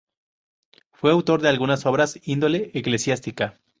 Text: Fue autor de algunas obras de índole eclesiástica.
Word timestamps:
Fue 0.93 1.11
autor 1.11 1.43
de 1.43 1.49
algunas 1.49 1.85
obras 1.85 2.15
de 2.15 2.21
índole 2.25 2.71
eclesiástica. 2.73 3.59